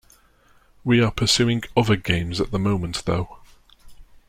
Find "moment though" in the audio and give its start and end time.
2.57-3.37